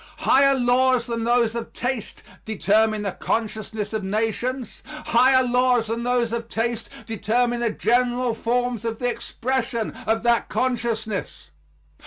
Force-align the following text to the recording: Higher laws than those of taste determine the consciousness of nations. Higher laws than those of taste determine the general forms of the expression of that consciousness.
Higher 0.21 0.55
laws 0.55 1.05
than 1.05 1.25
those 1.25 1.53
of 1.53 1.73
taste 1.73 2.23
determine 2.43 3.03
the 3.03 3.11
consciousness 3.11 3.93
of 3.93 4.03
nations. 4.03 4.81
Higher 4.87 5.43
laws 5.43 5.85
than 5.89 6.01
those 6.01 6.33
of 6.33 6.49
taste 6.49 6.89
determine 7.05 7.59
the 7.59 7.69
general 7.69 8.33
forms 8.33 8.83
of 8.83 8.97
the 8.97 9.07
expression 9.09 9.91
of 10.07 10.23
that 10.23 10.49
consciousness. 10.49 11.51